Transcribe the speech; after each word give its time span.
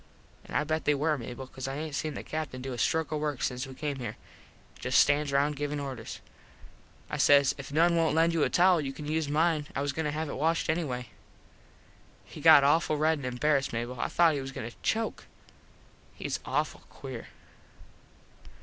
An 0.45 0.55
I 0.55 0.63
bet 0.63 0.85
they 0.85 0.95
were 0.95 1.15
Mable 1.15 1.45
cause 1.45 1.67
I 1.67 1.75
aint 1.75 1.93
seen 1.93 2.15
the 2.15 2.23
Captin 2.23 2.59
do 2.59 2.73
a 2.73 2.77
stroke 2.79 3.11
of 3.11 3.19
work 3.19 3.43
since 3.43 3.67
we 3.67 3.75
come 3.75 3.97
here. 3.97 4.17
Just 4.79 4.97
stands 4.97 5.31
round 5.31 5.55
givin 5.57 5.79
orders. 5.79 6.21
I 7.07 7.17
says, 7.17 7.53
"If 7.59 7.71
noone 7.71 7.95
wont 7.95 8.15
lend 8.15 8.33
you 8.33 8.41
a 8.41 8.49
towel 8.49 8.81
you 8.81 8.93
can 8.93 9.05
use 9.05 9.29
mine. 9.29 9.67
I 9.75 9.81
was 9.83 9.91
just 9.91 9.97
goin 9.97 10.05
to 10.05 10.11
have 10.11 10.27
it 10.27 10.37
washed 10.37 10.71
anyway." 10.71 11.09
He 12.25 12.41
got 12.41 12.63
awful 12.63 12.97
red 12.97 13.19
and 13.19 13.27
embarassed 13.27 13.73
Mable. 13.73 13.99
I 13.99 14.07
thought 14.07 14.33
he 14.33 14.41
was 14.41 14.51
goin 14.51 14.67
to 14.71 14.75
choke. 14.81 15.25
Hes 16.17 16.39
awful 16.45 16.81
queer. 16.89 17.27